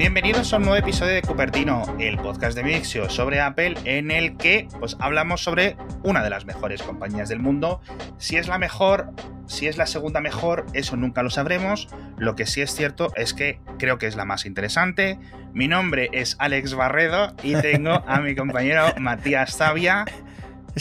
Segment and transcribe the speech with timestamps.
[0.00, 4.38] Bienvenidos a un nuevo episodio de Cupertino, el podcast de Mixio sobre Apple, en el
[4.38, 7.82] que pues, hablamos sobre una de las mejores compañías del mundo.
[8.16, 9.10] Si es la mejor,
[9.46, 11.86] si es la segunda mejor, eso nunca lo sabremos.
[12.16, 15.18] Lo que sí es cierto es que creo que es la más interesante.
[15.52, 20.06] Mi nombre es Alex Barredo y tengo a mi compañero Matías Zavia.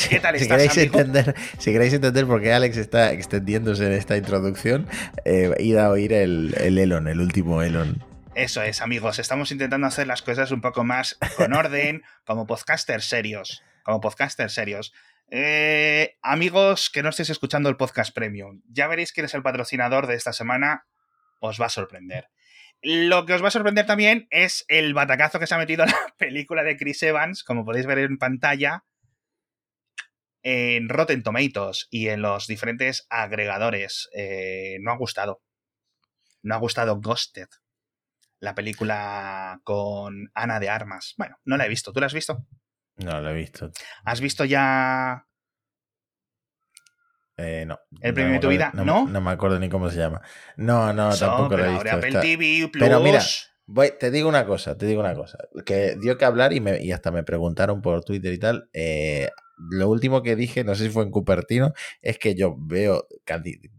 [0.09, 0.97] ¿Qué tal si estás, queréis, amigo?
[0.97, 4.87] entender, si queréis entender por qué Alex está extendiéndose en esta introducción,
[5.25, 8.08] eh, id a oír el, el Elon, el último Elon.
[8.35, 9.17] Eso es, amigos.
[9.17, 13.63] Estamos intentando hacer las cosas un poco más con orden, como podcasters serios.
[13.83, 14.93] Como podcasters serios.
[15.31, 20.07] Eh, amigos que no estéis escuchando el podcast premium, ya veréis quién es el patrocinador
[20.07, 20.85] de esta semana.
[21.39, 22.29] Os va a sorprender.
[22.81, 25.97] Lo que os va a sorprender también es el batacazo que se ha metido la
[26.17, 28.85] película de Chris Evans, como podéis ver en pantalla,
[30.43, 34.07] en Rotten Tomatoes y en los diferentes agregadores.
[34.15, 35.41] Eh, no ha gustado.
[36.43, 37.49] No ha gustado Ghosted
[38.39, 41.13] la película con Ana de Armas.
[41.17, 41.91] Bueno, no la he visto.
[41.93, 42.45] ¿Tú la has visto?
[42.97, 43.71] No lo he visto.
[44.05, 45.25] ¿Has visto ya
[47.37, 47.79] Eh, no.
[48.01, 48.71] el premio de tu acuerdo- vida?
[48.73, 49.07] No, ¿No?
[49.07, 50.21] No me acuerdo ni cómo se llama.
[50.57, 51.89] No, no, tampoco lo he visto.
[51.89, 52.83] Apple Está- TV Plus.
[52.83, 53.21] Pero mira,
[53.71, 55.37] Voy, te digo una cosa, te digo una cosa.
[55.65, 58.69] Que dio que hablar y, me, y hasta me preguntaron por Twitter y tal.
[58.73, 59.29] eh,
[59.71, 63.07] lo último que dije, no sé si fue en Cupertino, es que yo veo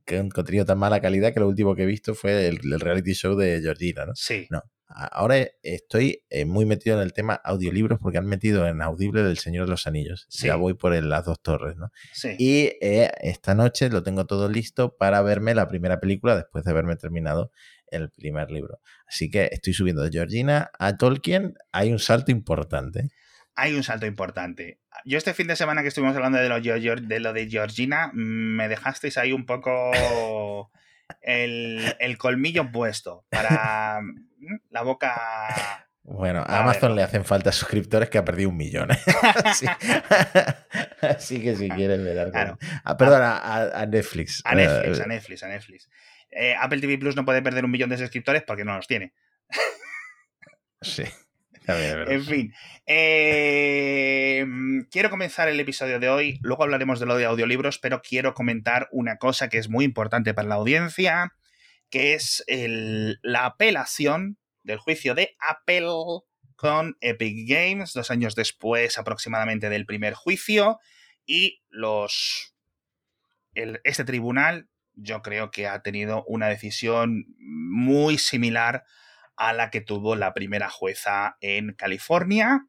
[0.04, 2.80] que un contenido tan mala calidad que lo último que he visto fue el, el
[2.80, 4.12] reality show de Georgina, ¿no?
[4.14, 4.46] Sí.
[4.50, 4.62] No.
[4.92, 9.38] Ahora estoy eh, muy metido en el tema audiolibros porque han metido en Audible del
[9.38, 10.26] Señor de los Anillos.
[10.28, 10.48] Sí.
[10.48, 11.90] Ya voy por el- las dos torres, ¿no?
[12.12, 12.34] sí.
[12.38, 16.72] Y eh, esta noche lo tengo todo listo para verme la primera película después de
[16.72, 17.52] haberme terminado
[17.90, 18.80] el primer libro.
[19.06, 21.54] Así que estoy subiendo de Georgina a Tolkien.
[21.72, 23.08] Hay un salto importante.
[23.56, 24.78] Hay un salto importante.
[25.04, 28.68] Yo este fin de semana que estuvimos hablando de lo, de, lo de Georgina, me
[28.68, 30.70] dejasteis ahí un poco
[31.22, 35.86] el, el colmillo puesto para mm, la boca...
[36.02, 36.96] Bueno, A a Amazon ver.
[36.96, 38.90] le hacen falta suscriptores que ha perdido un millón.
[38.90, 38.98] ¿eh?
[39.44, 39.66] Así,
[41.02, 42.32] así que si quieres ver algo.
[42.32, 42.58] Claro.
[42.84, 44.40] Ah, perdón, a, a- a Netflix.
[44.44, 45.90] A Netflix, Eh, a Netflix, a Netflix.
[46.30, 49.12] Eh, Apple TV Plus no puede perder un millón de suscriptores porque no los tiene.
[50.82, 51.04] Sí.
[52.10, 52.54] En fin,
[52.86, 54.44] eh,
[54.90, 58.88] quiero comenzar el episodio de hoy, luego hablaremos de lo de audiolibros, pero quiero comentar
[58.90, 61.32] una cosa que es muy importante para la audiencia,
[61.90, 65.86] que es el- la apelación del juicio de Apple
[66.56, 70.78] con Epic Games, dos años después aproximadamente del primer juicio,
[71.26, 72.54] y los
[73.54, 78.84] el- este tribunal yo creo que ha tenido una decisión muy similar
[79.36, 82.66] a la que tuvo la primera jueza en California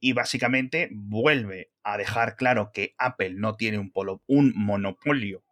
[0.00, 5.44] y básicamente vuelve a dejar claro que Apple no tiene un, polo- un monopolio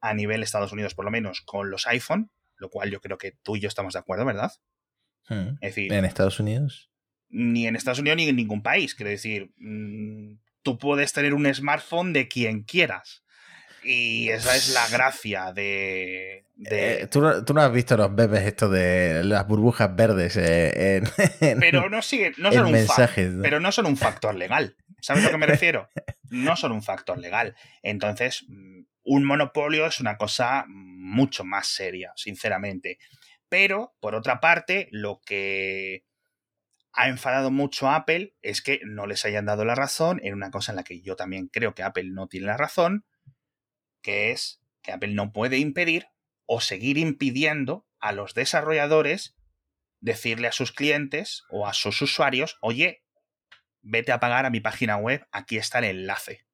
[0.00, 3.32] a nivel Estados Unidos por lo menos con los iPhone, lo cual yo creo que
[3.42, 4.50] tú y yo estamos de acuerdo, ¿verdad?
[5.28, 5.54] Hmm.
[5.60, 6.90] Es decir, En Estados Unidos.
[7.28, 8.94] ni en Estados Unidos ni en ningún país.
[8.94, 13.21] Quiero decir, mm, tú puedes tener un smartphone de quien quieras.
[13.84, 16.44] Y esa es la gracia de...
[16.54, 20.36] de- Eh, ¿tú, no, tú no has visto los bebés estos de las burbujas verdes
[20.36, 21.04] eh, en,
[21.40, 23.30] en- pero no siguen, no en son un mensajes?
[23.32, 23.42] ¿no?
[23.42, 24.76] pero no son un factor legal.
[25.00, 25.88] ¿Sabes a lo que me refiero?
[26.30, 27.56] No son un factor legal.
[27.82, 32.98] Entonces, mm, un monopolio es una cosa mucho más seria, sinceramente.
[33.48, 36.04] Pero, por otra parte, lo que
[36.94, 40.50] ha enfadado mucho a Apple es que no les hayan dado la razón en una
[40.50, 43.04] cosa en la que yo también creo que Apple no tiene la razón,
[44.02, 46.08] que es que Apple no puede impedir
[46.46, 49.36] o seguir impidiendo a los desarrolladores
[50.00, 53.04] decirle a sus clientes o a sus usuarios, oye,
[53.80, 56.44] vete a pagar a mi página web, aquí está el enlace.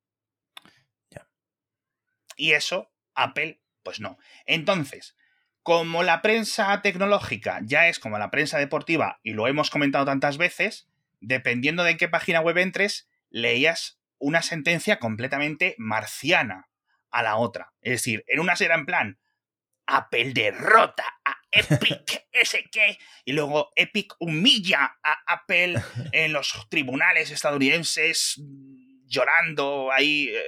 [2.37, 4.17] Y eso, Apple, pues no.
[4.47, 5.17] Entonces,
[5.65, 10.39] como la prensa tecnológica ya es como la prensa deportiva, y lo hemos comentado tantas
[10.39, 10.89] veces,
[11.21, 16.68] dependiendo de qué página web entres, leías una sentencia completamente marciana
[17.11, 17.73] a la otra.
[17.81, 19.19] Es decir, en una era en plan,
[19.87, 25.81] Apple derrota a Epic, ese qué, y luego Epic humilla a Apple
[26.13, 30.41] en los tribunales estadounidenses mm, llorando ahí eh,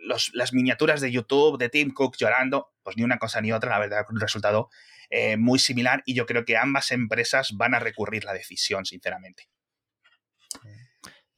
[0.00, 3.70] los- las miniaturas de YouTube de Tim Cook llorando, pues ni una cosa ni otra,
[3.70, 4.68] la verdad, un resultado
[5.10, 9.48] eh, muy similar y yo creo que ambas empresas van a recurrir la decisión, sinceramente.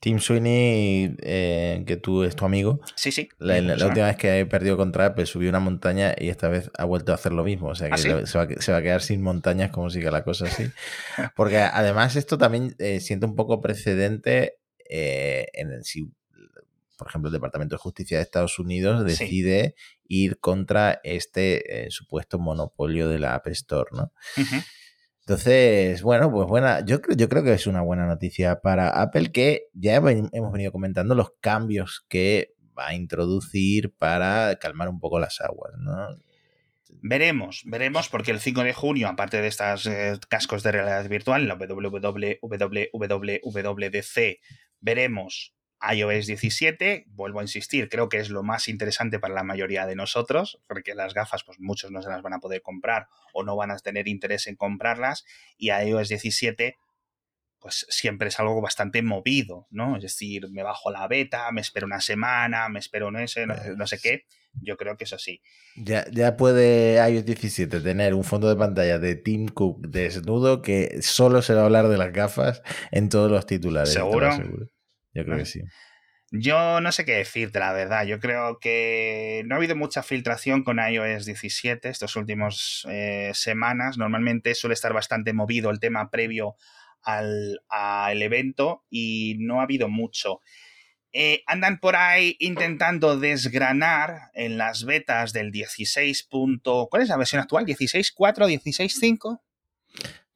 [0.01, 3.29] Tim Sweeney, eh, que tú es tu amigo, Sí, sí.
[3.39, 3.89] la, la- la persona.
[3.89, 7.17] última vez que perdió contra Apple subió una montaña y esta vez ha vuelto a
[7.17, 7.69] hacer lo mismo.
[7.69, 8.09] O sea que ¿Ah, sí?
[8.09, 10.71] le- se, va, a- se va a quedar sin montañas como siga la cosa así.
[11.37, 14.57] Porque además esto también eh, siente un poco precedente
[14.89, 16.11] eh, en el, si,
[16.97, 19.25] por ejemplo, el Departamento de Justicia de Estados Unidos Sí.
[19.25, 19.75] decide
[20.09, 24.13] ir contra este eh, supuesto monopolio de la App Store, ¿no?
[25.31, 29.69] Entonces, bueno, pues buena, yo, yo creo que es una buena noticia para Apple que
[29.75, 35.41] ya hemos venido comentando los cambios que va a introducir para calmar un poco las
[35.41, 36.19] aguas, ¿no?
[37.01, 41.47] Veremos, veremos, porque el 5 de junio, aparte de estos eh, cascos de realidad virtual,
[41.47, 42.01] la WWDC,
[44.81, 45.55] veremos
[45.93, 47.07] iOS 17.
[47.09, 50.95] Vuelvo a insistir, creo que es lo más interesante para la mayoría de nosotros, porque
[50.95, 53.79] las gafas, pues muchos no se las van a poder comprar o no van a
[53.79, 55.25] tener interés en comprarlas.
[55.57, 56.77] Y iOS 17
[57.61, 59.97] pues siempre es algo bastante movido, ¿no?
[59.97, 63.87] Es decir, me bajo la beta, me espero una semana, me espero no sé, no,
[63.87, 64.25] sé qué.
[64.63, 65.43] Yo creo que eso sí.
[65.77, 71.03] Ya, ya puede iOS 17 tener un fondo de pantalla de Tim Cook desnudo que
[71.03, 73.93] solo se va a hablar de las gafas en todos los titulares.
[73.93, 74.31] ¿Seguro?
[75.13, 75.61] Yo creo que sí.
[76.33, 78.05] Yo no sé qué decirte, la verdad.
[78.07, 83.99] Yo creo que no ha habido mucha filtración con iOS 17 estas últimas eh, semanas.
[83.99, 86.55] Normalmente suele estar bastante movido el tema previo
[87.03, 87.59] al,
[88.23, 90.41] evento y no ha habido mucho.
[91.13, 96.29] Eh, andan por ahí intentando desgranar en las betas del 16.
[96.89, 97.67] ¿Cuál es la versión actual?
[97.67, 98.47] ¿16.4?
[98.47, 99.41] ¿16.5?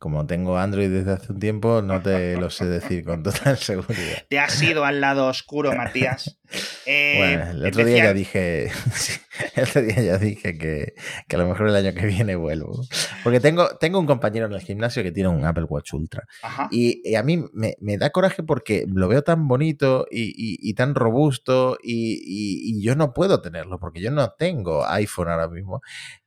[0.04, 4.26] Como tengo Android desde hace un tiempo, no te lo sé decir con total seguridad.
[4.28, 6.38] Te has ido al lado oscuro, Matías.
[6.84, 8.70] Eh, bueno, el otro día ya dije,
[9.54, 10.92] el otro día ya dije que,
[11.32, 12.84] a lo mejor el año que viene vuelvo.
[13.22, 16.24] Porque tengo, tengo un compañero en el gimnasio que tiene un Apple Watch Ultra.
[16.70, 22.82] Y, a mí me, da coraje porque lo veo tan bonito y, tan robusto y,
[22.82, 25.80] yo no puedo tenerlo porque yo no tengo iPhone ahora mismo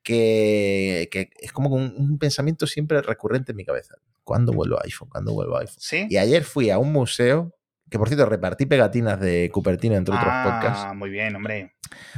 [0.07, 3.95] que, es como un, pensamiento siempre recurrente en mi cabeza.
[4.24, 5.09] ¿Cuándo vuelvo a iPhone?
[5.09, 6.07] ¿Cuándo vuelvo a iPhone?
[6.09, 7.54] Y ayer fui a un museo,
[7.89, 10.95] que por cierto repartí pegatinas de Cupertino entre otros ah, podcasts.
[10.95, 11.75] muy bien, hombre.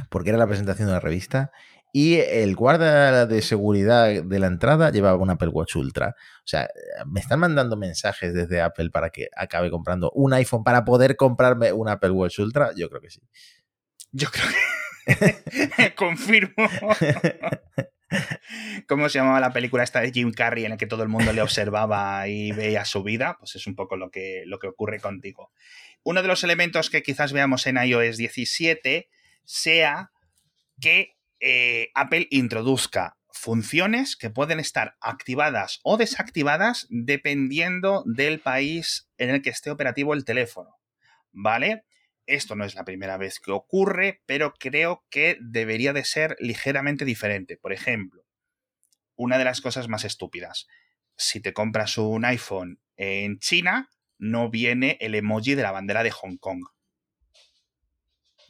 [0.08, 1.50] Porque era la presentación de una revista.
[1.92, 6.14] Y el guarda de seguridad de la entrada llevaba un Apple Watch Ultra.
[6.16, 6.68] O sea,
[7.06, 11.72] me están mandando mensajes desde Apple para que acabe comprando un iPhone para poder comprarme
[11.72, 12.70] un Apple Watch Ultra.
[12.76, 13.20] Yo creo que sí.
[14.12, 14.79] Yo creo que
[15.96, 16.68] Confirmo.
[18.88, 21.32] ¿Cómo se llamaba la película esta de Jim Carrey en la que todo el mundo
[21.32, 23.36] le observaba y veía su vida?
[23.38, 25.52] Pues es un poco lo que, lo que ocurre contigo.
[26.02, 29.08] Uno de los elementos que quizás veamos en iOS 17
[29.44, 30.10] sea
[30.80, 39.30] que eh, Apple introduzca funciones que pueden estar activadas o desactivadas dependiendo del país en
[39.30, 40.76] el que esté operativo el teléfono.
[41.32, 41.84] ¿Vale?
[42.30, 47.04] Esto no es la primera vez que ocurre, pero creo que debería de ser ligeramente
[47.04, 47.56] diferente.
[47.56, 48.24] Por ejemplo,
[49.16, 50.68] una de las cosas más estúpidas.
[51.16, 56.12] Si te compras un iPhone en China, no viene el emoji de la bandera de
[56.12, 56.68] Hong Kong.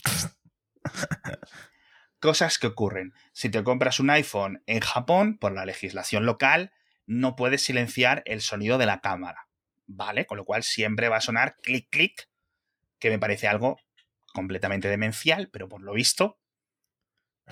[2.20, 3.14] Cosas que ocurren.
[3.32, 6.70] Si te compras un iPhone en Japón, por la legislación local,
[7.06, 9.48] no puedes silenciar el sonido de la cámara.
[9.86, 10.26] ¿Vale?
[10.26, 12.29] Con lo cual siempre va a sonar clic, clic
[13.00, 13.80] que me parece algo
[14.32, 16.38] completamente demencial, pero por lo visto.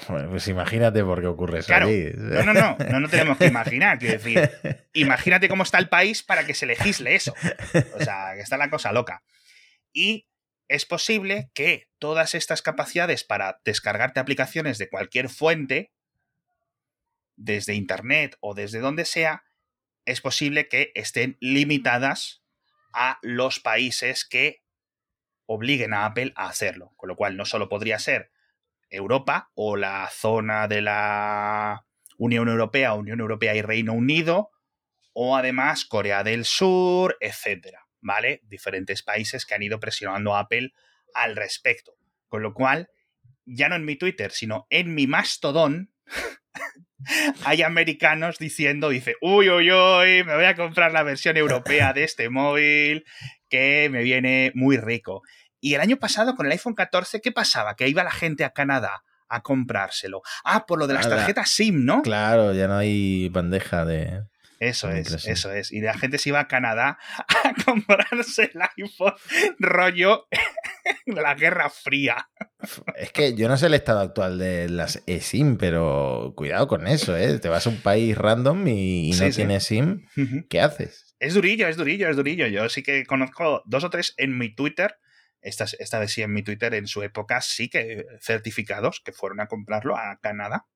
[0.06, 1.66] Bueno, pues imagínate por qué ocurre eso.
[1.66, 3.98] Claro, no, no, no, no, no tenemos que imaginar.
[3.98, 4.48] Quiero decir,
[4.92, 7.34] imagínate cómo está el país para que se legisle eso.
[7.94, 9.24] O sea, que está la cosa loca.
[9.92, 10.28] Y
[10.68, 15.92] es posible que todas estas capacidades para descargarte aplicaciones de cualquier fuente,
[17.36, 19.44] desde internet o desde donde sea,
[20.04, 22.42] es posible que estén limitadas
[22.92, 24.62] a los países que
[25.48, 26.92] obliguen a Apple a hacerlo.
[26.96, 28.30] Con lo cual no solo podría ser
[28.90, 31.86] Europa o la zona de la
[32.18, 34.50] Unión Europea, Unión Europea y Reino Unido,
[35.12, 38.40] o además Corea del Sur, etcétera, ¿vale?
[38.44, 40.72] Diferentes países que han ido presionando a Apple
[41.14, 41.94] al respecto.
[42.28, 42.90] Con lo cual,
[43.46, 45.92] ya no en mi Twitter, sino en mi Mastodon,
[47.44, 52.04] hay americanos diciendo, dice, uy, uy, uy, me voy a comprar la versión europea de
[52.04, 53.04] este móvil,
[53.48, 55.22] que me viene muy rico.
[55.60, 57.74] Y el año pasado con el iPhone 14, ¿qué pasaba?
[57.74, 60.22] Que iba la gente a Canadá a comprárselo.
[60.44, 62.02] Ah, por lo de las tarjetas SIM, ¿no?
[62.02, 64.22] Claro, ya no hay bandeja de...
[64.60, 65.70] Eso es, eso es.
[65.70, 69.14] Y la gente se iba a Canadá a comprarse el iPhone
[69.60, 70.26] rollo
[71.06, 72.28] la Guerra Fría.
[72.96, 77.16] Es que yo no sé el estado actual de las eSIM, pero cuidado con eso,
[77.16, 77.38] ¿eh?
[77.38, 80.06] Te vas a un país random y, no tienes SIM,
[80.48, 81.07] ¿qué haces?
[81.18, 82.46] Es durillo, es durillo, es durillo.
[82.46, 84.96] Yo sí que conozco dos o tres en mi Twitter,
[85.40, 89.40] esta, esta vez sí en mi Twitter, en su época sí que certificados que fueron
[89.40, 90.66] a comprarlo a Canadá.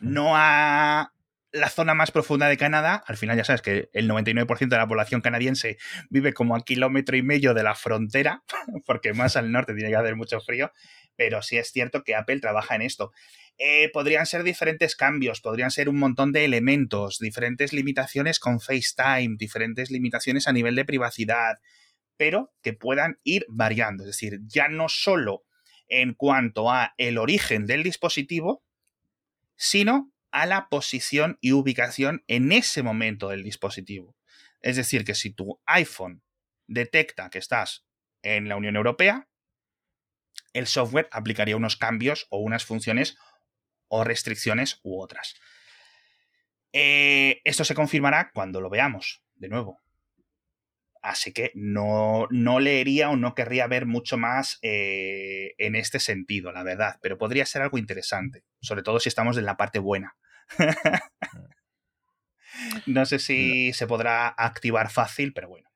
[0.00, 1.12] No a
[1.52, 4.86] la zona más profunda de Canadá, al final ya sabes que el 99% de la
[4.86, 5.78] población canadiense
[6.10, 8.42] vive como a kilómetro y medio de la frontera,
[8.86, 10.72] porque más al norte tiene que hacer mucho frío,
[11.16, 13.12] pero sí es cierto que Apple trabaja en esto.
[13.58, 19.36] Eh, podrían ser diferentes cambios, podrían ser un montón de elementos, diferentes limitaciones con FaceTime,
[19.36, 21.56] diferentes limitaciones a nivel de privacidad,
[22.16, 24.04] pero que puedan ir variando.
[24.04, 25.44] Es decir, ya no solo
[25.88, 28.62] en cuanto a el origen del dispositivo,
[29.56, 34.16] sino a la posición y ubicación en ese momento del dispositivo.
[34.60, 36.22] Es decir, que si tu iPhone
[36.68, 37.86] detecta que estás
[38.22, 39.28] en la Unión Europea,
[40.52, 43.16] el software aplicaría unos cambios o unas funciones
[43.88, 45.34] o restricciones u otras.
[46.72, 49.80] Eh, esto se confirmará cuando lo veamos, de nuevo.
[51.00, 56.52] Así que no, no leería o no querría ver mucho más eh, en este sentido,
[56.52, 56.96] la verdad.
[57.00, 60.16] Pero podría ser algo interesante, sobre todo si estamos en la parte buena.
[62.86, 65.68] no sé si se podrá activar fácil, pero bueno.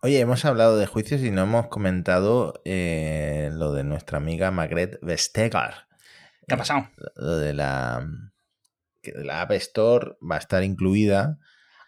[0.00, 4.98] Oye, hemos hablado de juicios y no hemos comentado eh, lo de nuestra amiga Magret
[5.00, 5.88] Vestegar.
[6.46, 6.88] ¿Qué ha pasado?
[7.16, 8.06] Lo de la,
[9.02, 11.38] que la App Store va a estar incluida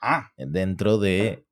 [0.02, 0.30] ah.
[0.36, 1.46] dentro de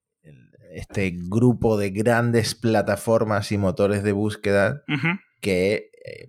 [0.74, 4.82] este grupo de grandes plataformas y motores de búsqueda
[5.40, 6.28] que eh,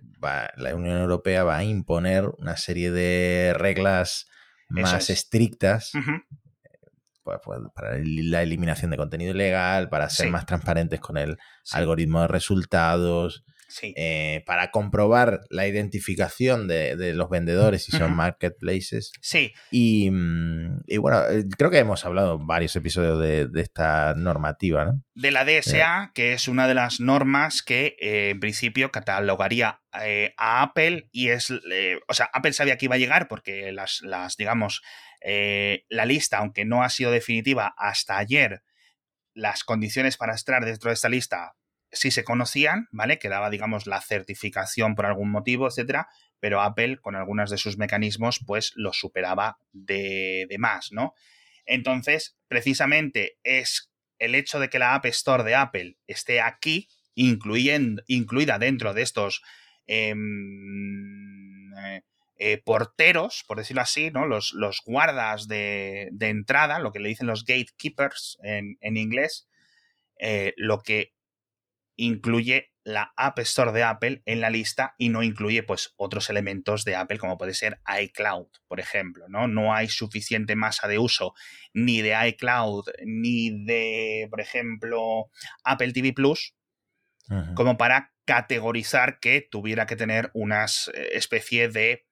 [0.56, 4.26] la Unión Europea va a imponer una serie de reglas
[4.68, 5.92] más estrictas
[7.26, 11.36] pues, pues, para la eliminación de contenido ilegal, para ser más transparentes con el
[11.72, 13.44] algoritmo de resultados,
[13.82, 19.12] eh, para comprobar la identificación de, los vendedores si son marketplaces.
[19.20, 19.52] Sí.
[19.72, 25.02] Mm, y, bueno, eh, creo que hemos hablado varios episodios de, esta normativa, ¿no?
[25.14, 29.80] De la DSA, que es una de las normas que eh, en principio catalogaría
[30.36, 34.36] a Apple y es, o sea, Apple sabía que iba a llegar porque las, las
[34.36, 34.82] digamos,
[35.22, 38.62] la lista, aunque no ha sido definitiva hasta ayer,
[39.32, 41.54] las condiciones para estar dentro de esta lista
[41.96, 43.18] sí se conocían, ¿vale?
[43.18, 46.08] Que daba, digamos, la certificación por algún motivo, etcétera,
[46.40, 51.14] pero Apple, con algunos de sus mecanismos, pues lo superaba de, más, ¿no?
[51.64, 58.02] Entonces, precisamente es el hecho de que la App Store de Apple esté aquí, incluyendo,
[58.06, 59.42] incluida dentro de estos
[59.86, 61.72] em,
[62.38, 64.26] eh, porteros, por decirlo así, ¿no?
[64.26, 69.48] Los, los guardas de, entrada, lo que le dicen los gatekeepers en, inglés,
[70.18, 71.15] eh, lo que
[71.96, 76.84] incluye la App Store de Apple en la lista y no incluye pues otros elementos
[76.84, 79.48] de Apple como puede ser iCloud, por ejemplo, ¿no?
[79.48, 81.34] No hay suficiente masa de uso
[81.72, 85.30] ni de iCloud ni de, por ejemplo,
[85.64, 86.54] Apple TV Plus
[87.56, 92.06] como para categorizar que tuviera que tener una eh, especie de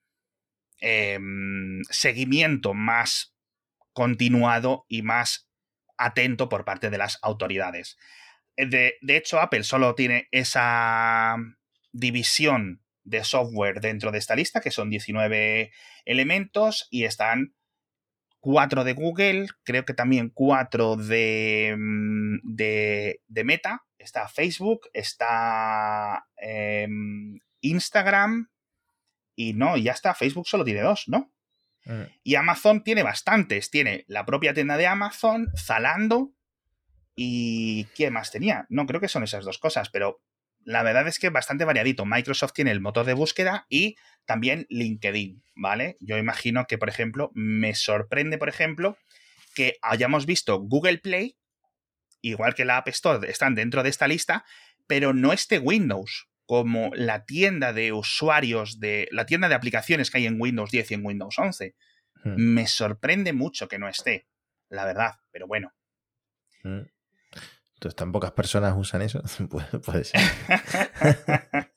[0.80, 3.36] em, seguimiento más
[3.92, 5.48] continuado y más
[5.96, 7.96] atento por parte de las autoridades.
[8.56, 11.36] De, hecho, Apple solo tiene esa
[11.92, 15.72] división de software dentro de esta lista, que son 19
[16.04, 17.54] elementos, y están
[18.40, 26.26] 4 de Google, creo que también 4 de, mm, de, de Meta, está Facebook, está
[26.36, 28.50] em, Instagram,
[29.36, 31.32] y no, ya está, Facebook solo tiene dos, ¿no?
[31.86, 32.02] Mm.
[32.22, 36.33] Y Amazon tiene bastantes, tiene la propia tienda de Amazon, Zalando,
[37.14, 38.66] ¿Y quién más tenía?
[38.68, 40.20] No, creo que son esas dos cosas, pero
[40.64, 42.06] la verdad es que bastante variadito.
[42.06, 45.96] Microsoft tiene el motor de búsqueda y también LinkedIn, ¿vale?
[46.00, 48.96] Yo imagino que, por ejemplo, me sorprende, por ejemplo,
[49.54, 51.36] que hayamos visto Google Play,
[52.22, 54.44] igual que la App Store, están dentro de esta lista,
[54.86, 60.18] pero no esté Windows como la tienda de usuarios de la tienda de aplicaciones que
[60.18, 61.74] hay en Windows 10 y en Windows 11.
[62.24, 62.34] Hmm.
[62.36, 64.26] Me sorprende mucho que no esté,
[64.68, 65.72] la verdad, pero bueno.
[66.62, 66.82] Hmm.
[67.74, 69.22] Entonces, tan pocas personas usan eso,
[69.84, 70.20] puede, ser.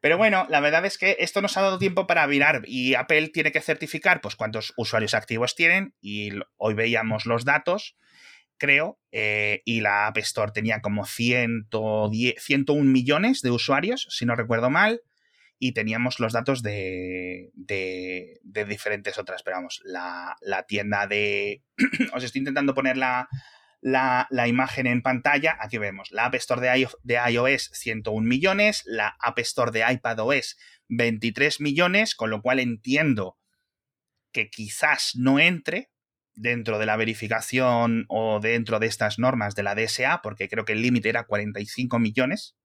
[0.00, 3.28] Pero bueno, la verdad es que esto nos ha dado tiempo para virar y Apple
[3.28, 7.96] tiene que certificar pues cuántos usuarios activos tienen y hoy veíamos los datos,
[8.58, 14.34] creo, eh, y la App Store tenía como 110, 101 millones de usuarios, si no
[14.34, 15.00] recuerdo mal,
[15.58, 21.62] y teníamos los datos de, de, diferentes otras, pero vamos, la, la tienda de...
[22.12, 23.28] Os estoy intentando poner la
[23.86, 29.38] la, imagen en pantalla, aquí vemos la App Store de, iOS 101 millones, la App
[29.38, 33.38] Store de iPadOS 23 millones, con lo cual entiendo
[34.32, 35.92] que quizás no entre
[36.34, 40.72] dentro de la verificación o dentro de estas normas de la DSA, porque creo que
[40.72, 42.56] el límite era 45 millones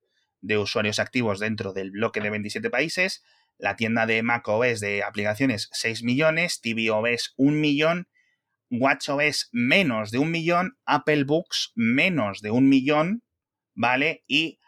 [0.41, 3.23] de usuarios activos dentro del bloque de 27 países,
[3.59, 8.07] la tienda de macOS de aplicaciones 6 millones, tvOS 1 millón
[8.71, 13.23] WatchOS menos de un millón, Apple Books menos de un millón,
[13.75, 14.23] ¿vale?
[14.27, 14.59] Y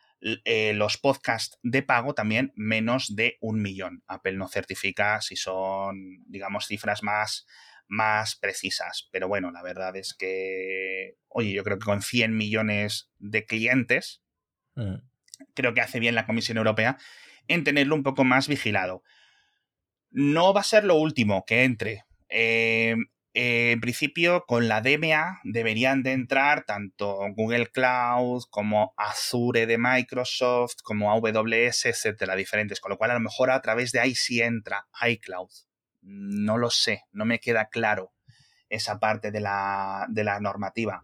[0.45, 4.03] eh, los podcasts de pago también menos de un millón.
[4.07, 7.45] Apple no certifica si son, digamos, cifras más,
[7.87, 9.09] más precisas.
[9.11, 14.21] Pero bueno, la verdad es que, oye, yo creo que con 100 millones de clientes,
[14.75, 14.95] mm.
[15.53, 16.97] creo que hace bien la Comisión Europea
[17.47, 19.03] en tenerlo un poco más vigilado.
[20.11, 22.05] No va a ser lo último que entre.
[22.29, 22.95] Eh,
[23.35, 29.77] eh, en principio, con la DMA deberían de entrar tanto Google Cloud como Azure de
[29.79, 32.79] Microsoft, como AWS, etcétera, diferentes.
[32.79, 35.49] Con lo cual, a lo mejor a través de ahí sí entra iCloud.
[36.01, 38.13] No lo sé, no me queda claro
[38.69, 41.03] esa parte de la, de la normativa.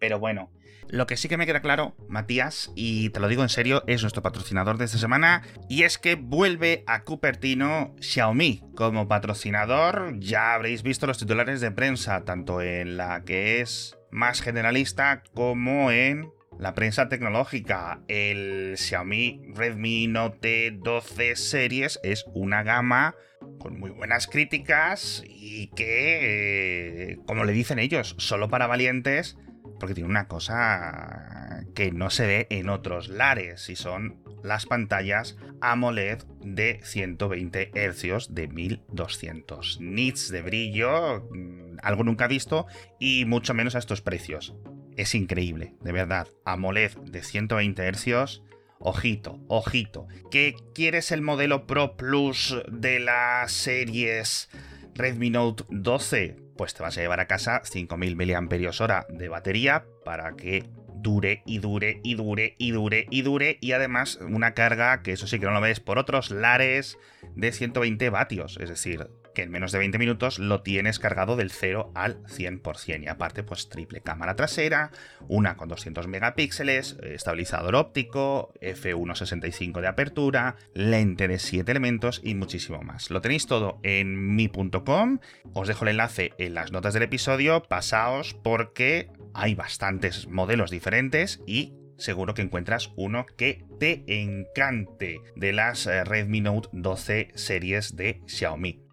[0.00, 0.50] Pero bueno,
[0.88, 4.02] lo que sí que me queda claro, Matías, y te lo digo en serio, es
[4.02, 10.18] nuestro patrocinador de esta semana, y es que vuelve a Cupertino Xiaomi como patrocinador.
[10.18, 15.92] Ya habréis visto los titulares de prensa, tanto en la que es más generalista como
[15.92, 18.00] en la prensa tecnológica.
[18.08, 23.14] El Xiaomi Redmi Note 12 series es una gama
[23.60, 29.36] con muy buenas críticas y que, eh, como le dicen ellos, solo para valientes
[29.80, 35.36] porque tiene una cosa que no se ve en otros lares y son las pantallas
[35.60, 42.66] AMOLED de 120 Hz de 1200 nits de brillo, mm, algo nunca visto
[43.00, 44.54] y mucho menos a estos precios.
[44.96, 46.28] Es increíble, de verdad.
[46.44, 48.42] AMOLED de 120 Hz.
[48.78, 50.06] Ojito, ojito.
[50.30, 54.48] ¿Qué quieres el modelo Pro Plus de las series
[54.94, 56.36] Redmi Note 12?
[56.60, 61.56] Pues te vas a llevar a casa 5000 mAh de batería para que dure y
[61.56, 65.46] dure y dure y dure y dure y además una carga que eso sí que
[65.46, 66.98] no lo ves por otros lares
[67.34, 71.50] de 120 vatios, es decir, que en menos de 20 minutos lo tienes cargado del
[71.50, 73.04] 0 al 100%.
[73.04, 74.90] Y aparte, pues triple cámara trasera,
[75.28, 82.82] una con 200 megapíxeles, estabilizador óptico, f1.65 de apertura, lente de 7 elementos y muchísimo
[82.82, 83.10] más.
[83.10, 85.20] Lo tenéis todo en mi.com.
[85.52, 87.62] Os dejo el enlace en las notas del episodio.
[87.62, 95.52] Pasaos porque hay bastantes modelos diferentes y seguro que encuentras uno que te encante de
[95.52, 98.89] las eh, Redmi Note 12 series de Xiaomi.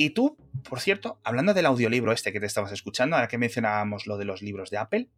[0.00, 0.36] Y tú,
[0.68, 4.24] por cierto, hablando del audiolibro este que te estabas escuchando, ahora que mencionábamos lo de
[4.24, 5.08] los libros de Apple,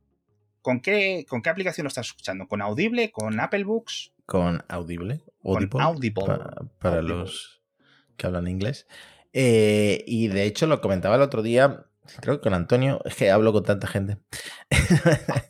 [0.62, 2.48] ¿con qué, con qué aplicación lo estás escuchando?
[2.48, 3.12] ¿Con Audible?
[3.12, 4.14] ¿Con Apple Books?
[4.24, 5.20] Con Audible.
[5.44, 5.82] Audible.
[5.82, 6.24] Audible.
[6.78, 7.60] Para, los
[8.16, 8.86] que hablan inglés.
[9.34, 11.84] Eh, y de hecho lo comentaba el otro día,
[12.22, 14.16] creo que con Antonio, es que hablo con tanta gente.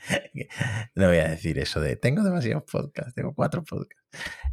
[0.94, 4.02] no voy a decir eso de tengo demasiados podcasts, tengo cuatro podcasts.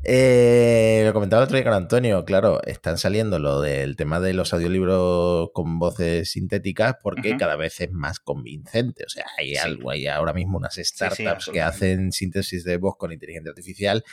[0.04, 4.34] Eh, lo comentaba el otro día con Antonio, claro, están saliendo lo del tema de
[4.34, 9.04] los audiolibros con voces sintéticas porque cada vez es más convincente.
[9.06, 13.12] O sea, hay algo, hay ahora mismo unas startups que hacen síntesis de voz con
[13.12, 14.04] inteligencia artificial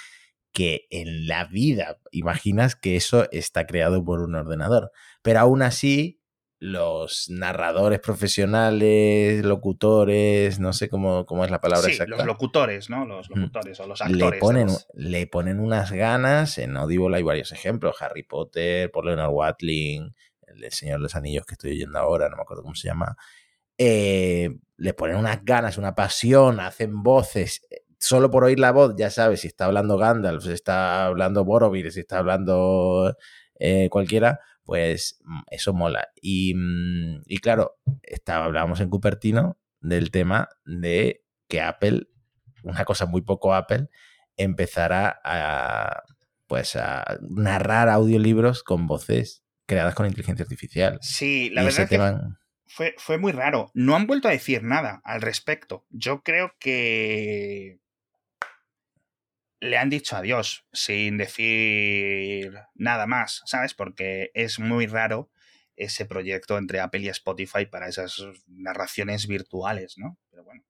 [0.53, 4.91] que en la vida imaginas que eso está creado por un ordenador.
[5.23, 6.23] Pero aún así,
[6.59, 13.05] los narradores profesionales, locutores, no sé cómo, cómo es la palabra sí, Los locutores, ¿no?
[13.05, 14.31] Los locutores o los actores.
[14.31, 16.57] Le ponen, le ponen unas ganas.
[16.59, 18.01] En Audible hay varios ejemplos.
[18.01, 20.15] Harry Potter, por Leonard Watling,
[20.47, 23.17] el Señor de los Anillos que estoy oyendo ahora, no me acuerdo cómo se llama.
[23.77, 27.63] Eh, le ponen unas ganas, una pasión, hacen voces.
[27.99, 31.91] Solo por oír la voz, ya sabes, si está hablando Gandalf, si está hablando Boromir,
[31.93, 33.15] si está hablando
[33.59, 36.09] eh, cualquiera, pues mm, eso mola.
[36.21, 42.09] Y, mm, y claro, estaba, hablábamos en Cupertino del tema de que Apple,
[42.65, 43.89] una cosa muy poco Apple,
[44.37, 46.03] empezará a
[46.47, 50.99] pues a narrar audiolibros con voces creadas con inteligencia artificial.
[51.03, 51.99] Sí, la verdad que
[52.67, 53.71] fue, fue muy raro.
[53.75, 55.87] No han vuelto a decir nada al respecto.
[55.91, 57.81] Yo creo que
[59.61, 63.75] le han dicho adiós sin decir nada más, ¿sabes?
[63.75, 65.31] Porque es muy raro
[65.77, 70.19] ese proyecto entre Apple y Spotify para esas narraciones virtuales, ¿no?
[70.31, 70.63] Pero bueno.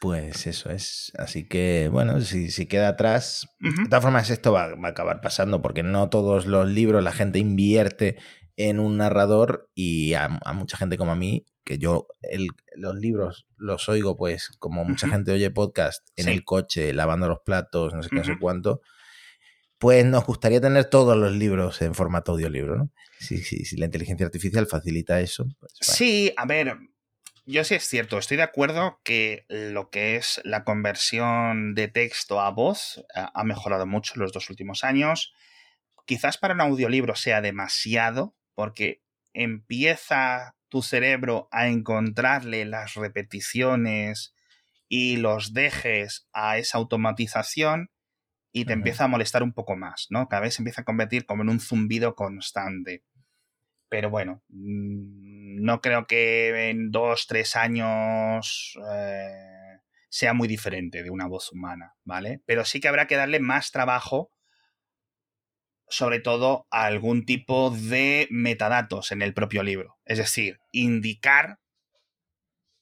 [0.00, 1.12] Pues eso es.
[1.16, 3.48] Así que, bueno, si, si queda atrás.
[3.60, 7.12] De todas formas, esto va, va, a acabar pasando porque no todos los libros la
[7.12, 8.18] gente invierte
[8.56, 12.08] en un narrador y a, mucha gente como a mí, que yo
[12.74, 17.40] los libros los oigo pues como mucha gente oye podcast en el coche, lavando los
[17.44, 18.82] platos, no sé qué, no sé cuánto,
[19.78, 22.90] pues nos gustaría tener todos los libros en formato audiolibro, ¿no?
[23.18, 25.46] Si, si la inteligencia artificial facilita eso.
[25.60, 26.76] Pues, sí, a ver,
[27.44, 32.40] yo sí es cierto, estoy de acuerdo que lo que es la conversión de texto
[32.40, 35.34] a voz ha mejorado mucho en los dos últimos años.
[36.06, 44.34] Quizás para un audiolibro sea demasiado, porque empieza tu cerebro a encontrarle las repeticiones
[44.88, 47.90] y los dejes a esa automatización
[48.52, 50.28] y te empieza a molestar un poco más, ¿no?
[50.28, 53.02] Cada vez se empieza a convertir como en un zumbido constante.
[53.88, 61.10] Pero bueno, mm, no creo que en dos, tres años eh, sea muy diferente de
[61.10, 62.42] una voz humana, ¿vale?
[62.44, 64.30] Pero sí que habrá que darle más trabajo,
[65.92, 69.98] sobre todo a algún tipo de metadatos en el propio libro.
[70.06, 71.58] Es decir, indicar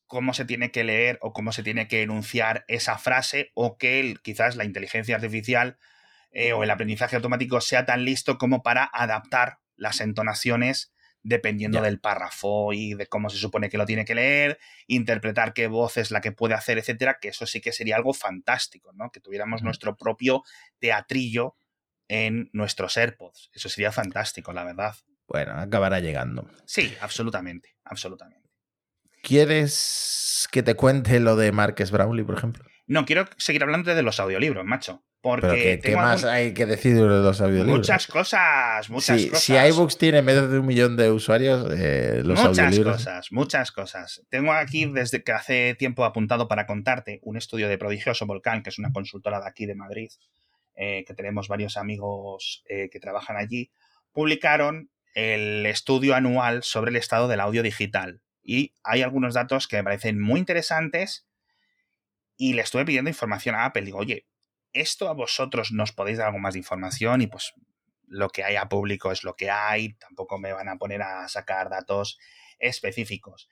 [0.07, 4.01] cómo se tiene que leer o cómo se tiene que enunciar esa frase o que
[4.01, 5.79] el- quizás la inteligencia artificial
[6.33, 10.93] eh, o el aprendizaje automático sea tan listo como para adaptar las entonaciones
[11.23, 11.85] dependiendo Ya.
[11.85, 15.97] del párrafo y de cómo se supone que lo tiene que leer, interpretar qué voz
[15.97, 19.11] es la que puede hacer, etcétera, que eso sí que sería algo fantástico, ¿no?
[19.11, 20.45] Que tuviéramos nuestro propio
[20.79, 21.57] teatrillo
[22.11, 23.51] en nuestros AirPods.
[23.55, 24.97] Eso sería fantástico, la verdad.
[25.29, 26.51] Bueno, acabará llegando.
[26.67, 28.51] Sí, absolutamente, absolutamente.
[29.23, 32.65] ¿Quieres que te cuente lo de Marques Brownlee, por ejemplo?
[32.89, 35.05] No, quiero seguir hablando de los audiolibros, macho.
[35.23, 37.79] Porque Pero ¿qué, más algún- hay que decir de los audiolibros?
[37.81, 39.45] muchas cosas, muchas si, cosas.
[39.45, 42.97] si iBooks tiene menos de un millón de usuarios, eh, los muchas audiolibros...
[42.97, 44.23] cosas, muchas cosas.
[44.31, 48.71] Tengo aquí desde que hace tiempo apuntado para contarte un estudio de Prodigioso Volcán, que
[48.71, 50.09] es una consultora de aquí de Madrid,
[50.75, 53.71] eh, que tenemos varios amigos eh, que trabajan allí,
[54.13, 58.23] publicaron el estudio anual sobre el estado del audio digital.
[58.43, 61.27] Y hay algunos datos que me parecen muy interesantes
[62.37, 63.83] y le estuve pidiendo información a Apple.
[63.83, 64.27] Digo, oye,
[64.73, 67.53] esto a vosotros nos podéis dar algo más de información y pues
[68.07, 71.29] lo que hay a público es lo que hay, tampoco me van a poner a
[71.29, 72.19] sacar datos
[72.59, 73.49] específicos.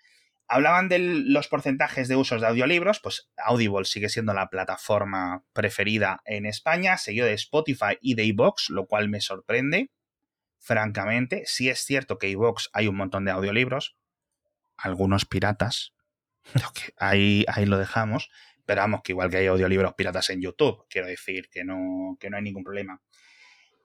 [0.48, 6.22] Hablaban de los porcentajes de usos de audiolibros, pues Audible sigue siendo la plataforma preferida
[6.24, 9.90] en España, seguido de Spotify y de iVoox, lo cual me sorprende,
[10.58, 11.42] francamente.
[11.44, 13.98] Sí es cierto que iVoox hay un montón de audiolibros,
[14.78, 15.92] algunos piratas,
[16.96, 18.30] ahí, ahí lo dejamos,
[18.64, 22.30] pero vamos, que igual que hay audiolibros piratas en YouTube, quiero decir que no, que
[22.30, 23.02] no hay ningún problema.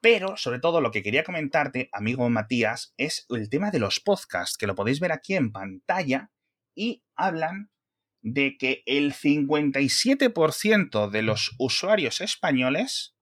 [0.02, 4.58] Pero, sobre todo, lo que quería comentarte, amigo Matías, es el tema de los podcasts,
[4.58, 6.32] que lo podéis ver aquí en pantalla,
[6.76, 7.72] y hablan
[8.22, 13.16] de que el 57% de los usuarios españoles,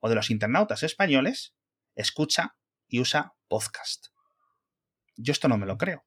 [0.00, 1.54] o de los internautas españoles,
[1.94, 2.56] escucha
[2.88, 4.08] y usa podcast.
[5.16, 6.04] Yo esto no me lo creo.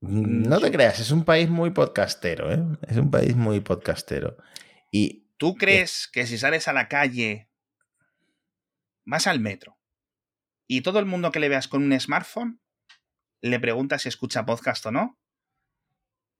[0.00, 2.62] No te creas, es un país muy podcastero, ¿eh?
[2.88, 4.36] Es un país muy podcastero.
[4.90, 7.50] Y ¿Tú crees que si sales a la calle,
[9.04, 9.76] vas al metro,
[10.68, 12.60] y todo el mundo que le veas con un smartphone,
[13.40, 15.18] le preguntas si escucha podcast o no?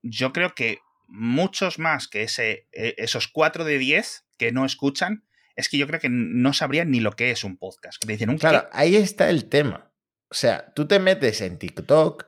[0.03, 5.25] Yo creo que muchos más que ese, eh, esos 4 de 10 que no escuchan,
[5.57, 8.01] es que yo creo que no sabrían ni lo que es un podcast.
[8.01, 8.69] Que te dicen un claro, qué?
[8.73, 9.93] ahí está el tema.
[10.31, 12.27] O sea, tú te metes en TikTok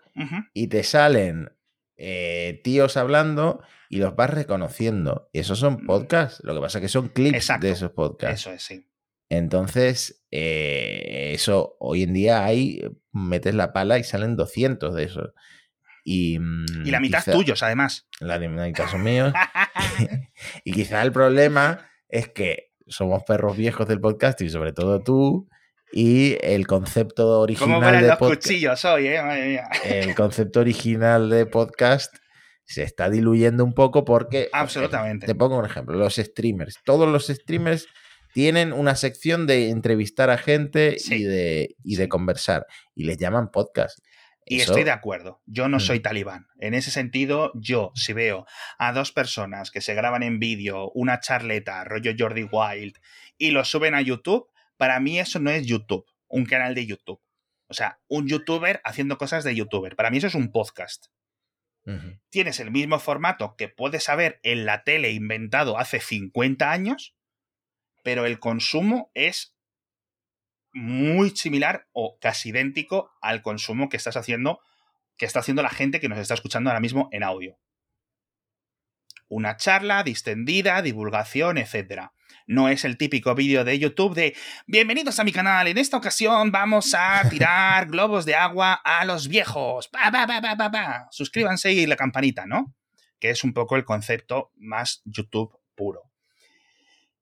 [0.53, 1.51] y te salen
[1.97, 5.31] eh, tíos hablando y los vas reconociendo.
[5.33, 6.43] Y esos son podcasts.
[6.45, 7.67] Lo que pasa es que son clips Exacto.
[7.67, 8.43] de esos podcasts.
[8.43, 8.87] Eso es, sí.
[9.31, 12.83] Entonces, eh, eso hoy en día hay,
[13.13, 15.31] metes la pala y salen 200 de esos.
[16.05, 18.07] Y, mm, Y la mitad quizá- tuyos, además.
[18.21, 19.33] La mitad son míos.
[20.65, 25.49] y quizá el problema es que somos perros viejos del podcast y sobre todo tú.
[25.93, 29.23] Y el concepto ¿Cómo original de los podcast, cuchillos hoy, eh?
[29.23, 29.69] Madre mía.
[29.85, 32.15] el concepto original de podcast
[32.65, 35.27] se está diluyendo un poco porque Absolutamente.
[35.27, 37.87] te pongo un ejemplo, los streamers, todos los streamers
[38.33, 41.15] tienen una sección de entrevistar a gente Sí.
[41.17, 43.99] y de y de conversar y les llaman podcast.
[44.47, 45.41] Y Eso- estoy de acuerdo.
[45.47, 45.81] Yo no Mm.
[45.81, 46.49] soy talibán.
[46.59, 48.47] En ese sentido, yo, si veo
[48.79, 52.99] a dos personas que se graban en vídeo una charleta, rollo Jordi Wild,
[53.39, 57.21] y lo suben a YouTube, para mí eso no es YouTube, un canal de YouTube.
[57.69, 59.97] O sea, un youtuber haciendo cosas de youtuber.
[59.97, 61.07] Para mí eso es un podcast.
[62.31, 67.15] Tienes el mismo formato que puedes haber en la tele inventado hace 50 años,
[68.03, 69.54] pero el consumo es
[70.75, 74.61] muy similar o casi idéntico al consumo que estás haciendo,
[75.17, 77.57] que está haciendo la gente que nos está escuchando ahora mismo en audio.
[79.29, 82.11] Una charla distendida, divulgación, etc.
[82.47, 85.67] No es el típico vídeo de YouTube de Bienvenidos a mi canal.
[85.67, 89.89] En esta ocasión vamos a tirar globos de agua a los viejos.
[89.89, 91.09] Pa, pa, pa, pa, pa, pa.
[91.11, 92.75] Suscríbanse y la campanita, ¿no?
[93.19, 96.14] Que es un poco el concepto más YouTube puro.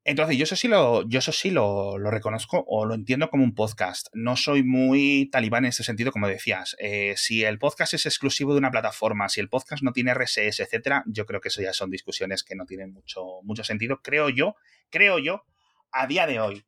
[0.04, 1.20] Entonces, yo eso sí lo, yo
[1.52, 4.08] lo, lo reconozco o lo entiendo como un podcast.
[4.12, 6.74] No soy muy talibán en ese sentido, como decías.
[6.80, 10.58] Eh, si el podcast es exclusivo de una plataforma, si el podcast no tiene RSS,
[10.58, 14.00] etcétera, yo creo que eso ya son discusiones que no tienen mucho, mucho sentido.
[14.02, 14.56] Creo yo,
[14.90, 15.44] creo yo,
[15.92, 16.64] a día de hoy.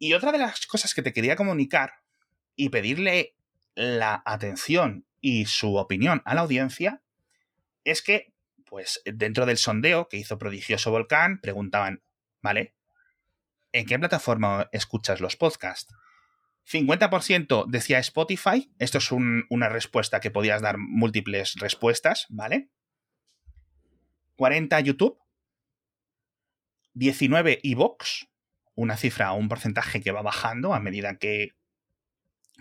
[0.00, 1.92] Y otra de las cosas que te quería comunicar
[2.56, 3.36] y pedirle
[3.76, 7.02] la atención y su opinión a la audiencia
[7.84, 8.34] es que
[8.74, 12.02] pues dentro del sondeo que hizo Prodigioso Volcán, preguntaban,
[12.44, 12.76] ¿vale?
[13.72, 15.92] ¿En qué plataforma escuchas los podcasts?
[16.70, 18.70] 50% decía Spotify.
[18.78, 22.68] Esto es una respuesta que podías dar múltiples respuestas, ¿vale?
[24.36, 25.18] 40 YouTube.
[26.92, 28.28] 19 Evox.
[28.74, 31.52] Una cifra un porcentaje que va bajando a medida que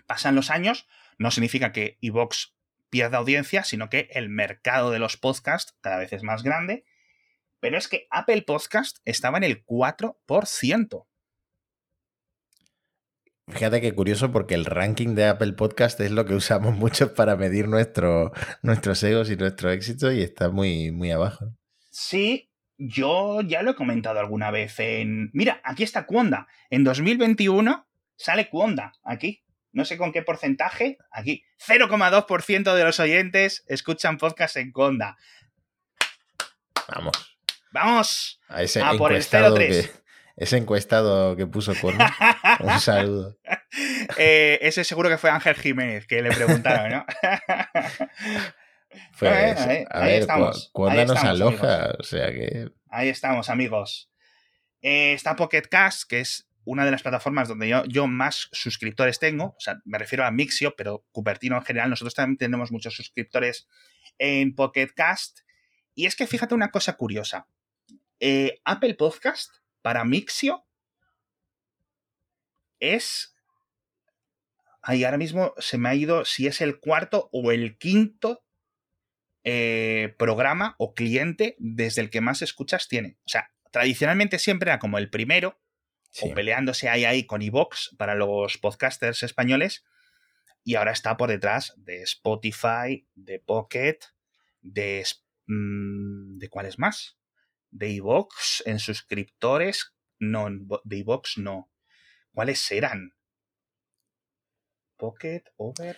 [0.08, 0.88] pasan los años.
[1.17, 2.56] No significa que Evox
[2.89, 6.86] pierda audiencia, sino que el mercado de los podcasts cada vez es más grande.
[7.63, 11.06] Pero es que Apple Podcast estaba en el 4%.
[13.47, 17.38] Fíjate qué curioso porque el ranking de Apple Podcast es lo que usamos mucho para
[17.38, 21.56] medir nuestro, nuestros egos y nuestro éxito y está muy, muy abajo.
[21.89, 25.30] Sí, yo ya lo he comentado alguna vez en...
[25.32, 26.47] Mira, aquí está Cuonda.
[26.69, 29.41] En 2021 sale Cuonda, aquí.
[29.71, 31.45] No sé con qué porcentaje, aquí.
[31.65, 35.15] 0,2% de los oyentes escuchan podcast en Cuonda.
[36.89, 37.33] Vamos.
[37.74, 38.40] Vamos.
[38.48, 39.92] A, ese por el 03
[40.36, 41.96] ese encuestado que puso con
[42.60, 43.38] un saludo.
[44.18, 47.06] Eh, ese seguro que fue Ángel Jiménez, que le preguntaron, ¿no?
[49.18, 50.70] Pues, ahí, a ver, estamos.
[50.72, 51.96] ¿cuándo nos aloja?
[51.98, 52.70] O sea que.
[52.90, 54.12] Ahí estamos, amigos.
[54.84, 59.18] Eh, está Pocket Cast, que es una de las plataformas donde yo, yo, más suscriptores
[59.18, 59.46] tengo.
[59.46, 61.90] O sea, me refiero a Mixio, pero Cupertino en general.
[61.90, 63.68] Nosotros también tenemos muchos suscriptores
[64.20, 65.40] en Pocket Cast.
[65.96, 67.48] Y es que fíjate una cosa curiosa.
[68.26, 70.66] Eh, Apple Podcast para Mixio
[72.80, 73.36] es...
[74.82, 78.46] Ahí ahora mismo se me ha ido si es el cuarto o el quinto
[79.44, 83.18] eh, programa o cliente desde el que más escuchas tiene.
[83.26, 85.60] O sea, tradicionalmente siempre era como el primero,
[86.22, 89.84] o peleándose ahí ahí con Evox para los podcasters españoles,
[90.64, 94.00] y ahora está por detrás de Spotify, de Pocket,
[94.62, 95.06] de...
[95.48, 97.18] Mm, ¿De cuáles más?
[97.74, 99.94] De iVox en suscriptores.
[100.20, 100.48] No,
[100.84, 101.70] de iVox no.
[102.32, 103.14] ¿Cuáles eran?
[104.98, 105.98] Pocket, Over.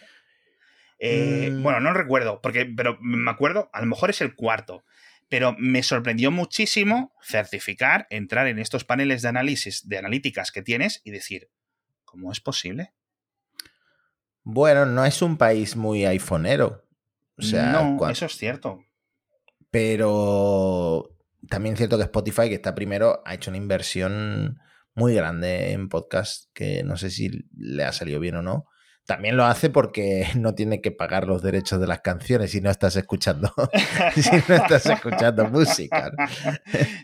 [0.97, 1.61] Eh, mm.
[1.61, 4.83] Bueno, no recuerdo, porque, pero me acuerdo, a lo mejor es el cuarto.
[5.27, 11.01] Pero me sorprendió muchísimo certificar, entrar en estos paneles de análisis, de analíticas que tienes
[11.03, 11.49] y decir,
[12.05, 12.93] ¿cómo es posible?
[14.43, 16.85] Bueno, no es un país muy iPhoneero.
[17.37, 18.85] O sea, no, eso es cierto.
[19.71, 21.14] Pero
[21.49, 24.59] también es cierto que Spotify, que está primero, ha hecho una inversión
[24.93, 28.65] muy grande en podcast, que no sé si le ha salido bien o no.
[29.05, 32.71] También lo hace porque no tiene que pagar los derechos de las canciones si no
[32.71, 33.53] estás escuchando,
[34.15, 36.11] si no estás escuchando música.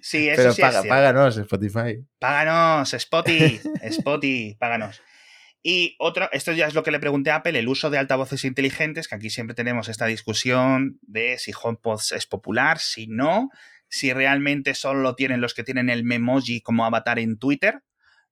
[0.01, 2.03] Sí, eso Pero sí paga, páganos, Spotify.
[2.17, 5.01] Páganos, Spotify, Spotify, páganos.
[5.63, 8.45] Y otro, esto ya es lo que le pregunté a Apple, el uso de altavoces
[8.45, 13.51] inteligentes, que aquí siempre tenemos esta discusión de si HomePod es popular, si no,
[13.91, 17.83] si realmente solo lo tienen los que tienen el Memoji como avatar en Twitter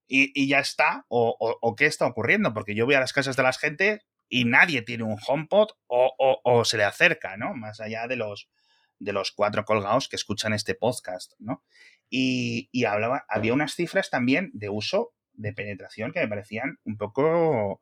[0.08, 3.54] y, ya está, o, qué está ocurriendo, porque yo voy a las casas de la
[3.54, 7.54] gente y nadie tiene un HomePod o, se le acerca, ¿no?
[7.54, 8.50] Más allá de los,
[8.98, 11.64] de los cuatro colgados que escuchan este podcast, ¿no?
[12.10, 16.98] Y, y hablaba, había unas cifras también de uso de penetración que me parecían un
[16.98, 17.82] poco,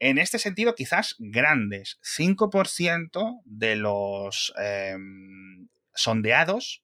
[0.00, 2.00] en este sentido, quizás grandes.
[2.02, 6.81] 5% de los em, sondeados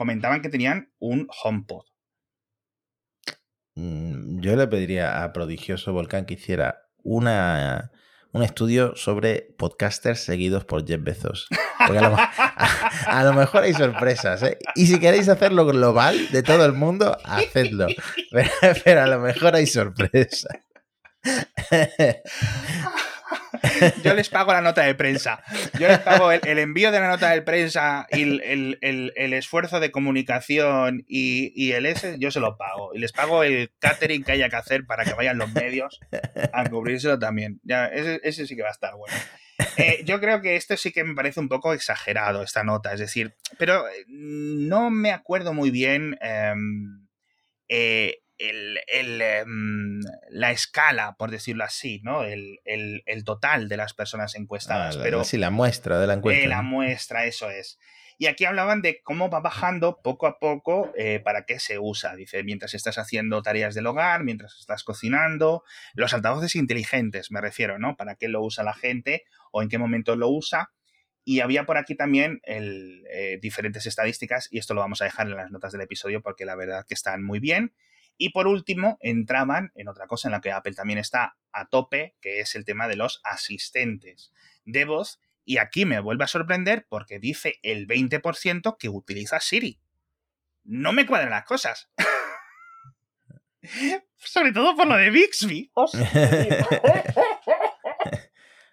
[0.00, 1.84] comentaban que tenían un HomePod.
[3.74, 7.92] Mm, yo le pediría a Prodigioso Volcán que hiciera una,
[8.32, 11.48] un estudio sobre podcasters seguidos por Jeff Bezos.
[13.06, 14.42] A lo, mejor hay sorpresas.
[14.42, 14.56] ¿eh?
[14.74, 17.86] Y si queréis hacerlo global de todo el mundo, hacedlo.
[18.84, 20.48] pero a lo mejor hay sorpresas.
[24.04, 25.42] Yo les pago la nota de prensa.
[25.78, 31.04] Yo les pago el, envío de la nota de prensa y el, esfuerzo de comunicación
[31.06, 32.94] y, el ese, yo se lo pago.
[32.94, 36.00] Y les pago el catering que haya que hacer para que vayan los medios
[36.52, 37.60] a cubrírselo también.
[37.62, 39.14] Ya, ese, sí que va a estar bueno.
[39.76, 42.92] Eh, yo creo que esto sí que me parece un poco exagerado, esta nota.
[42.92, 46.16] Es decir, pero eh, no me acuerdo muy bien.
[46.20, 47.06] Em,
[47.68, 50.00] eh, el, em,
[50.30, 52.24] la escala, por decirlo así, ¿no?
[52.24, 52.58] El,
[53.24, 54.96] total de las personas encuestadas.
[54.96, 56.48] Ah, pero, sí, la muestra de la encuesta.
[56.48, 57.78] la muestra, eso es.
[58.18, 62.14] Y aquí hablaban de cómo va bajando poco a poco eh, para qué se usa.
[62.16, 67.78] Dice, mientras estás haciendo tareas del hogar, mientras estás cocinando, los altavoces inteligentes, me refiero,
[67.78, 67.96] ¿no?
[67.96, 70.70] Para qué lo usa la gente o en qué momento lo usa.
[71.24, 75.26] Y había por aquí también el, eh, diferentes estadísticas, y esto lo vamos a dejar
[75.26, 77.72] en las notas del episodio porque la verdad que están muy bien.
[78.22, 82.16] Y por último, entraban en otra cosa en la que Apple también está a tope,
[82.20, 84.30] que es el tema de los asistentes
[84.66, 85.20] de voz.
[85.46, 89.80] Y aquí me vuelve a sorprender porque dice el 20% que utiliza Siri.
[90.64, 91.88] No me cuadran las cosas.
[94.16, 95.72] Sobre todo por lo de Bixby.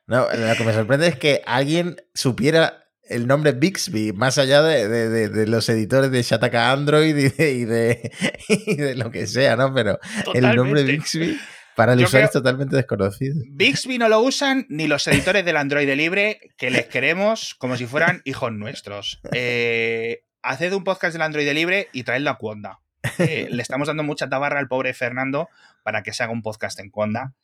[0.07, 5.47] no, lo que me sorprende es que alguien supiera el nombre Bixby, más allá de,
[5.47, 8.11] los editores de Shataka Android y de,
[8.77, 9.73] de, lo que sea, ¿no?
[9.73, 9.99] Pero
[10.33, 11.37] el nombre Bixby
[11.77, 13.35] para el usuario es totalmente desconocido.
[13.51, 17.85] Bixby no lo usan ni los editores del Android libre, que les queremos como si
[17.85, 19.21] fueran hijos nuestros.
[19.31, 22.79] Eh, haced un podcast del Android libre y traedlo a Cuonda.
[23.19, 25.49] Eh, le estamos dando mucha tabarra al pobre Fernando
[25.83, 27.35] para que se haga un podcast en Cuonda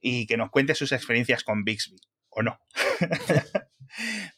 [0.00, 2.58] y que nos cuente sus experiencias con Bixby, o no.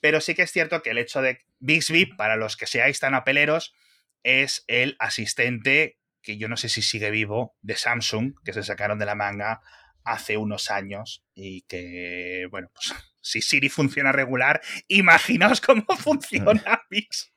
[0.00, 3.14] Pero sí que es cierto que el hecho de Bixby, para los que seáis tan
[3.14, 3.74] apeleros,
[4.22, 8.98] es el asistente que yo no sé si sigue vivo de Samsung, que se sacaron
[8.98, 9.60] de la manga
[10.04, 17.32] hace unos años y que, bueno, pues si Siri funciona regular, imaginaos cómo funciona Bixby.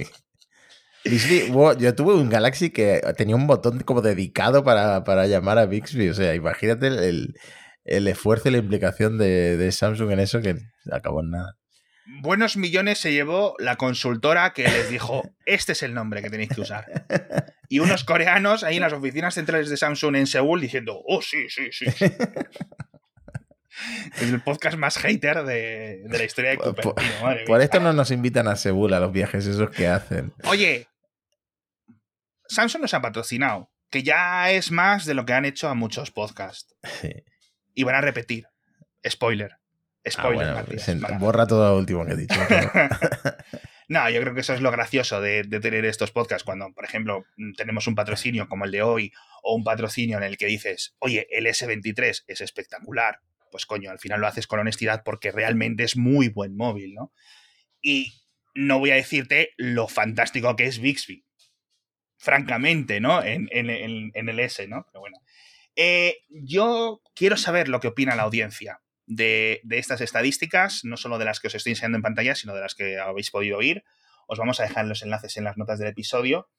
[1.04, 6.08] Bixby, yo tuve un Galaxy que tenía un botón como dedicado para, llamar a Bixby.
[6.08, 7.34] O sea, imagínate el,
[7.84, 10.56] esfuerzo y la implicación de, Samsung en eso que
[10.90, 11.56] acabó en nada.
[12.22, 16.50] Buenos millones se llevó la consultora que les dijo, este es el nombre que tenéis
[16.50, 17.06] que usar.
[17.68, 21.48] Y unos coreanos ahí en las oficinas centrales de Samsung en Seúl diciendo, oh, sí,
[21.48, 21.86] sí, sí.
[24.16, 26.94] Es el podcast más hater de, la historia de Cupertino.
[27.46, 30.32] Por, esto no nos invitan a Seúl a los viajes esos que hacen.
[30.44, 30.86] Oye,
[32.48, 36.10] Samsung nos ha patrocinado, que ya es más de lo que han hecho a muchos
[36.10, 36.74] podcasts.
[37.74, 38.46] Y van a repetir.
[39.08, 39.52] Spoiler.
[40.04, 41.18] Ah, Spoiler.
[41.18, 42.34] borra todo lo último que he dicho.
[43.88, 46.44] no, yo creo que eso es lo gracioso de, de, tener estos podcasts.
[46.44, 47.24] Cuando, por ejemplo,
[47.56, 51.26] tenemos un patrocinio como el de hoy, o un patrocinio en el que dices, oye,
[51.30, 55.96] el S23 es espectacular, pues coño, al final lo haces con honestidad porque realmente es
[55.96, 57.12] muy buen móvil, ¿no?
[57.82, 58.14] Y
[58.54, 61.24] no voy a decirte lo fantástico que es Bixby,
[62.16, 63.22] francamente, ¿no?
[63.22, 64.86] En, el S, ¿no?
[64.86, 65.18] Pero bueno.
[65.82, 71.16] Eh, yo quiero saber lo que opina la audiencia de, de, estas estadísticas, no solo
[71.16, 73.82] de las que os estoy enseñando en pantalla, sino de las que habéis podido oír.
[74.26, 76.50] Os vamos a dejar los enlaces en las notas del episodio.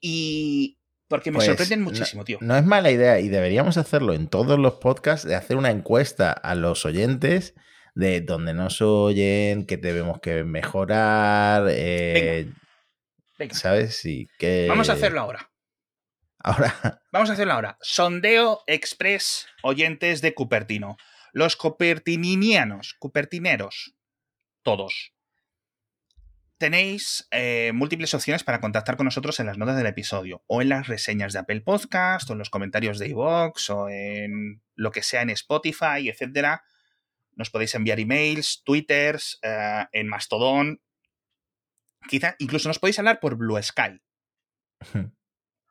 [0.00, 2.38] Y, porque me pues, sorprenden muchísimo, tío.
[2.40, 6.32] No es mala idea y deberíamos hacerlo en todos los podcasts, de hacer una encuesta
[6.32, 7.54] a los oyentes
[7.94, 11.66] de dónde nos oyen, qué debemos que mejorar.
[11.68, 12.50] Eh,
[13.38, 13.54] Venga.
[13.54, 13.98] ¿Sabes?
[13.98, 14.64] Sí, que...
[14.70, 15.50] Vamos a hacerlo ahora.
[16.38, 17.02] Ahora.
[17.12, 17.78] Vamos a hacerlo ahora.
[17.80, 20.96] Sondeo Express oyentes de Cupertino.
[21.32, 23.94] Los cupertininianos, cupertineros,
[24.62, 25.16] todos
[26.58, 30.70] tenéis eh, múltiples opciones para contactar con nosotros en las notas del episodio, o en
[30.70, 35.02] las reseñas de Apple Podcast, o en los comentarios de iVoox, o en lo que
[35.02, 36.64] sea en Spotify, etcétera.
[37.32, 40.80] Nos podéis enviar emails, twitters, eh, en Mastodon.
[42.08, 44.00] Quizá incluso nos podéis hablar por Blue Sky.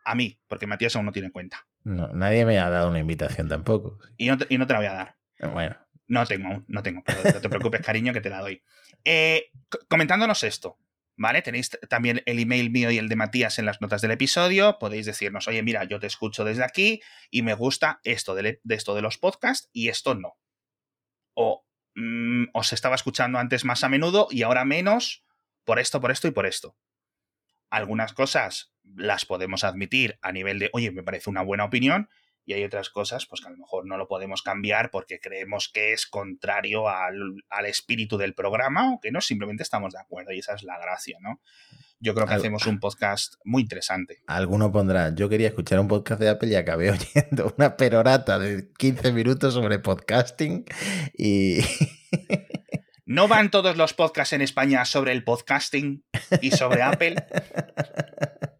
[0.05, 1.67] A mí, porque Matías aún no tiene cuenta.
[1.83, 3.99] No, nadie me ha dado una invitación tampoco.
[4.17, 5.17] Y no te, y no te la voy a dar.
[5.51, 5.75] Bueno.
[6.07, 7.03] No tengo, no tengo.
[7.33, 8.63] no te preocupes, cariño, que te la doy.
[9.03, 9.51] Eh,
[9.89, 10.77] comentándonos esto,
[11.15, 11.41] ¿vale?
[11.41, 14.77] Tenéis también el email mío y el de Matías en las notas del episodio.
[14.79, 18.93] Podéis decirnos, oye, mira, yo te escucho desde aquí y me gusta esto de, esto
[18.93, 20.37] de los podcasts y esto no.
[21.33, 21.65] O
[21.95, 25.25] mm, os estaba escuchando antes más a menudo y ahora menos
[25.63, 26.77] por esto, por esto y por esto.
[27.71, 32.09] Algunas cosas las podemos admitir a nivel de, oye, me parece una buena opinión
[32.45, 35.69] y hay otras cosas pues que a lo mejor no lo podemos cambiar porque creemos
[35.73, 40.39] que es contrario al, espíritu del programa o que no, simplemente estamos de acuerdo y
[40.39, 41.41] esa es la gracia, ¿no?
[41.99, 44.21] Yo creo que hacemos un podcast muy interesante.
[44.27, 48.69] Alguno pondrá, yo quería escuchar un podcast de Apple y acabé oyendo una perorata de
[48.77, 50.65] 15 minutos sobre podcasting
[51.17, 51.59] y...
[53.07, 56.03] ¿No van todos los podcasts en España sobre el podcasting
[56.41, 57.15] y sobre Apple?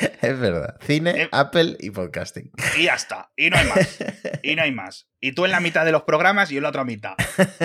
[0.22, 0.76] Es verdad.
[0.80, 2.50] Cine, eh, Apple y podcasting.
[2.78, 3.30] Y ya está.
[3.36, 3.98] Y no hay más.
[4.42, 5.08] Y no hay más.
[5.20, 7.14] Y tú en la mitad de los programas y yo en la otra mitad.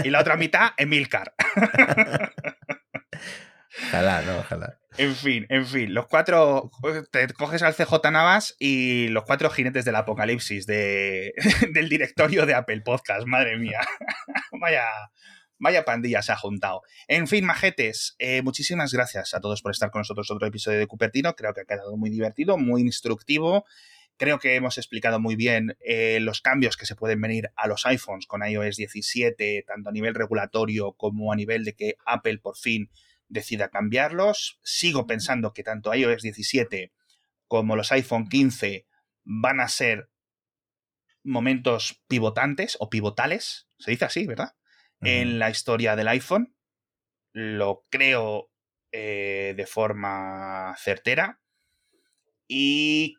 [0.04, 1.34] Y la otra mitad, Emilcar.
[3.88, 4.80] Ojalá, no, ojalá.
[4.98, 5.94] En fin, en fin.
[5.94, 6.72] Los cuatro.
[7.12, 11.34] Te coges al CJ Navas y los cuatro jinetes del apocalipsis de,
[11.74, 13.26] del directorio de Apple Podcast.
[13.26, 13.80] Madre mía.
[14.60, 14.86] Vaya
[15.62, 16.82] Vaya pandilla se ha juntado.
[17.08, 20.88] En fin, majetes, eh, muchísimas gracias a todos por estar con nosotros otro episodio de
[20.88, 21.36] Cupertino.
[21.36, 23.64] Creo que ha quedado muy divertido, muy instructivo.
[24.18, 27.86] Creo que hemos explicado muy bien eh, los cambios que se pueden venir a los
[27.86, 32.58] iPhones con iOS 17, tanto a nivel regulatorio como a nivel de que Apple por
[32.58, 32.90] fin
[33.28, 34.60] decida cambiarlos.
[34.64, 36.92] Sigo pensando que tanto iOS 17
[37.48, 38.88] como los iPhone 15
[39.26, 40.10] van a ser
[41.22, 44.56] momentos pivotantes o pivotales, se dice así, ¿verdad?
[45.02, 46.56] En la historia del iPhone.
[47.34, 48.50] Lo creo
[48.92, 51.40] eh, de forma certera.
[52.48, 53.16] Y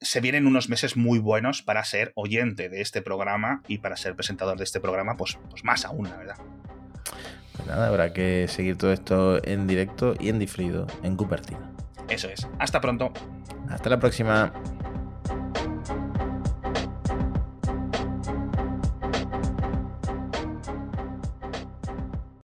[0.00, 4.14] se vienen unos meses muy buenos para ser oyente de este programa y para ser
[4.14, 6.36] presentador de este programa, pues, pues más aún, la verdad.
[7.56, 11.74] Pues nada, habrá que seguir todo esto en directo y en difrido en Cupertino.
[12.08, 12.46] Eso es.
[12.58, 13.12] Hasta pronto.
[13.68, 14.52] Hasta la próxima.